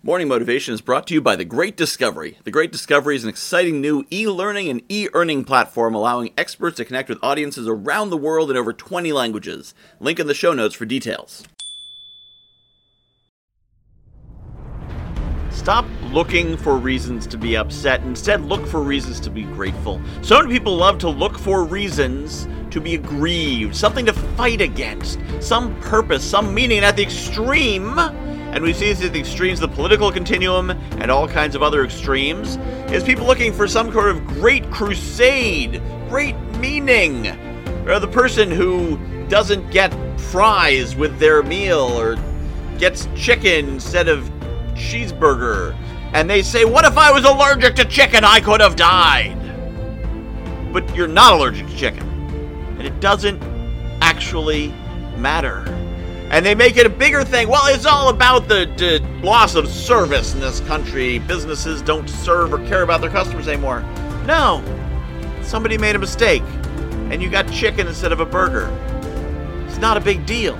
Morning 0.00 0.28
Motivation 0.28 0.74
is 0.74 0.80
brought 0.80 1.08
to 1.08 1.14
you 1.14 1.20
by 1.20 1.34
The 1.34 1.44
Great 1.44 1.76
Discovery. 1.76 2.38
The 2.44 2.52
Great 2.52 2.70
Discovery 2.70 3.16
is 3.16 3.24
an 3.24 3.30
exciting 3.30 3.80
new 3.80 4.06
e 4.12 4.28
learning 4.28 4.68
and 4.68 4.80
e 4.88 5.08
earning 5.12 5.42
platform 5.42 5.92
allowing 5.92 6.32
experts 6.38 6.76
to 6.76 6.84
connect 6.84 7.08
with 7.08 7.18
audiences 7.20 7.66
around 7.66 8.10
the 8.10 8.16
world 8.16 8.48
in 8.48 8.56
over 8.56 8.72
20 8.72 9.12
languages. 9.12 9.74
Link 9.98 10.20
in 10.20 10.28
the 10.28 10.34
show 10.34 10.52
notes 10.52 10.76
for 10.76 10.84
details. 10.84 11.42
Stop 15.50 15.84
looking 16.12 16.56
for 16.56 16.76
reasons 16.76 17.26
to 17.26 17.36
be 17.36 17.56
upset. 17.56 18.00
Instead, 18.02 18.42
look 18.42 18.64
for 18.68 18.80
reasons 18.80 19.18
to 19.18 19.30
be 19.30 19.42
grateful. 19.42 20.00
So 20.22 20.40
many 20.40 20.54
people 20.54 20.76
love 20.76 20.98
to 20.98 21.08
look 21.08 21.36
for 21.36 21.64
reasons 21.64 22.46
to 22.70 22.80
be 22.80 22.94
aggrieved, 22.94 23.74
something 23.74 24.06
to 24.06 24.12
fight 24.12 24.60
against, 24.60 25.18
some 25.40 25.78
purpose, 25.80 26.22
some 26.22 26.54
meaning, 26.54 26.78
and 26.78 26.86
at 26.86 26.94
the 26.94 27.02
extreme, 27.02 27.98
and 28.52 28.64
we 28.64 28.72
see 28.72 28.92
this 28.92 29.04
at 29.04 29.12
the 29.12 29.20
extremes, 29.20 29.60
of 29.60 29.70
the 29.70 29.76
political 29.76 30.10
continuum, 30.10 30.70
and 30.70 31.10
all 31.10 31.28
kinds 31.28 31.54
of 31.54 31.62
other 31.62 31.84
extremes, 31.84 32.56
is 32.90 33.04
people 33.04 33.26
looking 33.26 33.52
for 33.52 33.68
some 33.68 33.92
sort 33.92 34.08
of 34.08 34.26
great 34.26 34.68
crusade, 34.70 35.82
great 36.08 36.34
meaning. 36.58 37.26
Or 37.86 37.98
the 38.00 38.08
person 38.08 38.50
who 38.50 38.98
doesn't 39.28 39.70
get 39.70 39.94
fries 40.18 40.96
with 40.96 41.18
their 41.18 41.42
meal, 41.42 41.80
or 41.80 42.16
gets 42.78 43.06
chicken 43.14 43.68
instead 43.68 44.08
of 44.08 44.24
cheeseburger. 44.74 45.76
And 46.14 46.28
they 46.28 46.42
say, 46.42 46.64
What 46.64 46.86
if 46.86 46.96
I 46.96 47.12
was 47.12 47.24
allergic 47.24 47.74
to 47.76 47.84
chicken? 47.84 48.24
I 48.24 48.40
could 48.40 48.62
have 48.62 48.76
died. 48.76 49.36
But 50.72 50.96
you're 50.96 51.06
not 51.06 51.34
allergic 51.34 51.66
to 51.66 51.76
chicken. 51.76 52.08
And 52.78 52.86
it 52.86 52.98
doesn't 53.00 53.42
actually 54.00 54.68
matter 55.16 55.64
and 56.30 56.44
they 56.44 56.54
make 56.54 56.76
it 56.76 56.84
a 56.84 56.90
bigger 56.90 57.24
thing. 57.24 57.48
Well, 57.48 57.66
it's 57.66 57.86
all 57.86 58.10
about 58.10 58.48
the, 58.48 58.70
the, 58.76 59.06
loss 59.22 59.54
of 59.54 59.68
service 59.68 60.34
in 60.34 60.40
this 60.40 60.60
country. 60.60 61.18
Businesses 61.20 61.82
don't 61.82 62.08
serve 62.08 62.52
or 62.52 62.58
care 62.68 62.82
about 62.82 63.00
their 63.00 63.10
customers 63.10 63.48
anymore. 63.48 63.80
No, 64.26 64.62
somebody 65.42 65.78
made 65.78 65.96
a 65.96 65.98
mistake, 65.98 66.42
and 67.10 67.22
you 67.22 67.30
got 67.30 67.50
chicken 67.50 67.86
instead 67.86 68.12
of 68.12 68.20
a 68.20 68.26
burger. 68.26 68.68
It's 69.66 69.78
not 69.78 69.96
a 69.96 70.00
big 70.00 70.26
deal. 70.26 70.58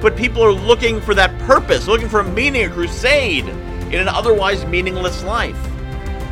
But 0.00 0.16
people 0.16 0.42
are 0.42 0.52
looking 0.52 1.00
for 1.00 1.14
that 1.14 1.36
purpose, 1.40 1.86
looking 1.86 2.08
for 2.08 2.20
a 2.20 2.24
meaning, 2.24 2.64
a 2.64 2.70
crusade 2.70 3.46
in 3.46 3.94
an 3.94 4.08
otherwise 4.08 4.64
meaningless 4.64 5.22
life. 5.24 5.58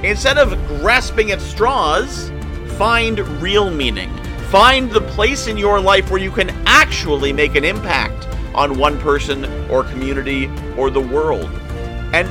Instead 0.03 0.39
of 0.39 0.51
grasping 0.69 1.31
at 1.31 1.41
straws, 1.41 2.31
find 2.77 3.19
real 3.41 3.71
meaning. 3.71 4.15
Find 4.51 4.91
the 4.91 5.01
place 5.01 5.47
in 5.47 5.59
your 5.59 5.81
life 5.81 6.11
where 6.11 6.21
you 6.21 6.31
can 6.31 6.51
actually 6.67 7.33
make 7.33 7.55
an 7.57 7.65
impact 7.65 8.16
on 8.57 8.79
one 8.79 8.99
person 8.99 9.45
or 9.71 9.85
community 9.85 10.51
or 10.77 10.91
the 10.91 11.01
world. 11.01 11.51
And 12.13 12.29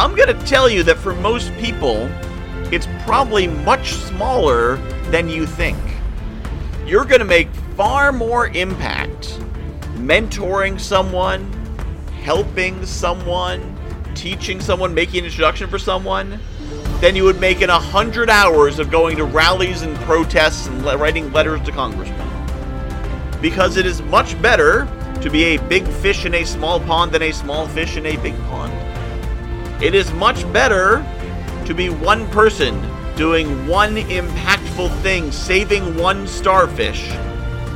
I'm 0.00 0.14
going 0.14 0.28
to 0.28 0.46
tell 0.46 0.68
you 0.68 0.82
that 0.84 0.98
for 0.98 1.14
most 1.14 1.52
people, 1.54 2.10
it's 2.72 2.86
probably 3.04 3.46
much 3.46 3.94
smaller 3.94 4.76
than 5.10 5.28
you 5.28 5.46
think. 5.46 5.78
You're 6.86 7.04
going 7.04 7.20
to 7.20 7.24
make 7.24 7.48
far 7.76 8.12
more 8.12 8.48
impact 8.48 9.38
mentoring 9.94 10.78
someone, 10.78 11.50
helping 12.22 12.84
someone, 12.84 13.76
teaching 14.14 14.60
someone, 14.60 14.92
making 14.92 15.20
an 15.20 15.26
introduction 15.26 15.68
for 15.70 15.78
someone 15.78 16.38
than 17.00 17.16
you 17.16 17.24
would 17.24 17.40
make 17.40 17.62
in 17.62 17.70
a 17.70 17.78
hundred 17.78 18.28
hours 18.28 18.78
of 18.78 18.90
going 18.90 19.16
to 19.16 19.24
rallies 19.24 19.82
and 19.82 19.96
protests 19.98 20.66
and 20.66 20.84
writing 20.84 21.32
letters 21.32 21.60
to 21.62 21.72
congressmen. 21.72 22.28
Because 23.40 23.76
it 23.76 23.86
is 23.86 24.02
much 24.02 24.40
better 24.42 24.86
to 25.20 25.30
be 25.30 25.44
a 25.44 25.62
big 25.68 25.86
fish 25.86 26.24
in 26.24 26.34
a 26.34 26.44
small 26.44 26.80
pond 26.80 27.12
than 27.12 27.22
a 27.22 27.32
small 27.32 27.66
fish 27.68 27.96
in 27.96 28.06
a 28.06 28.16
big 28.16 28.36
pond. 28.44 28.72
It 29.82 29.94
is 29.94 30.12
much 30.12 30.50
better 30.52 31.04
to 31.66 31.74
be 31.74 31.90
one 31.90 32.28
person 32.30 32.80
doing 33.16 33.66
one 33.66 33.96
impactful 33.96 34.96
thing, 35.02 35.30
saving 35.30 35.96
one 35.96 36.26
starfish, 36.26 37.08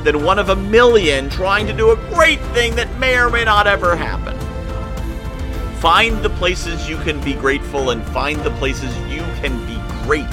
than 0.03 0.25
one 0.25 0.38
of 0.38 0.49
a 0.49 0.56
million 0.56 1.28
trying 1.28 1.66
to 1.66 1.72
do 1.72 1.91
a 1.91 1.97
great 2.15 2.41
thing 2.55 2.75
that 2.77 2.99
may 2.99 3.16
or 3.19 3.28
may 3.28 3.44
not 3.44 3.66
ever 3.66 3.97
happen. 3.97 4.37
Find 5.81 6.22
the 6.22 6.31
places 6.31 6.88
you 6.88 6.97
can 6.99 7.21
be 7.22 7.34
grateful 7.34 7.91
and 7.91 8.05
find 8.06 8.41
the 8.41 8.50
places 8.53 8.97
you 9.09 9.21
can 9.41 9.65
be 9.66 9.77
great. 10.05 10.27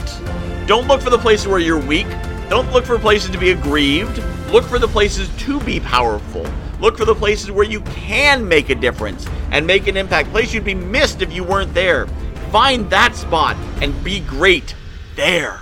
Don't 0.68 0.88
look 0.88 1.02
for 1.02 1.10
the 1.10 1.18
places 1.18 1.48
where 1.48 1.60
you're 1.60 1.80
weak. 1.80 2.08
Don't 2.50 2.72
look 2.72 2.86
for 2.86 2.98
places 2.98 3.30
to 3.32 3.38
be 3.38 3.52
aggrieved. 3.52 4.24
Look 4.52 4.64
for 4.64 4.80
the 4.80 4.88
places 4.88 5.30
to 5.40 5.60
be 5.62 5.80
powerful. 5.80 6.46
Look 6.84 6.98
for 6.98 7.06
the 7.06 7.16
places 7.16 7.50
where 7.50 7.66
you 7.66 7.80
can 7.80 8.46
make 8.46 8.70
a 8.70 8.76
difference 8.76 9.26
and 9.52 9.66
make 9.66 9.88
an 9.88 9.96
impact. 9.96 10.32
Place 10.32 10.54
you'd 10.54 10.66
be 10.66 10.76
missed 10.76 11.22
if 11.22 11.32
you 11.32 11.42
weren't 11.42 11.74
there. 11.74 12.08
Find 12.52 12.90
that 12.90 13.16
spot 13.16 13.56
and 13.82 14.04
be 14.04 14.20
great 14.20 14.76
there. 15.16 15.62